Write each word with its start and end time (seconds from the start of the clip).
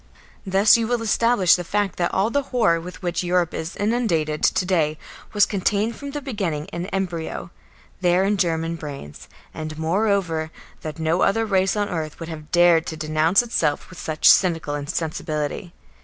Thus 0.47 0.77
you 0.77 0.87
will 0.87 1.03
establish 1.03 1.53
the 1.55 1.63
fact 1.63 1.97
that 1.97 2.11
all 2.11 2.31
the 2.31 2.41
horror 2.49 2.81
with 2.81 3.03
which 3.03 3.23
Europe 3.23 3.53
is 3.53 3.75
inundated 3.75 4.41
to 4.41 4.65
day 4.65 4.97
was 5.31 5.45
contained 5.45 5.95
from 5.95 6.09
the 6.09 6.23
beginning 6.23 6.65
in 6.73 6.87
embryo 6.87 7.51
there 7.99 8.23
in 8.23 8.37
German 8.37 8.77
brains, 8.77 9.29
and, 9.53 9.77
moreover, 9.77 10.49
that 10.81 10.97
no 10.97 11.21
other 11.21 11.45
race 11.45 11.75
on 11.75 11.87
earth 11.87 12.19
would 12.19 12.29
have 12.29 12.49
dared 12.51 12.87
to 12.87 12.97
denounce 12.97 13.43
itself 13.43 13.91
with 13.91 13.99
such 13.99 14.27
cynical 14.27 14.73
insensibility. 14.73 15.71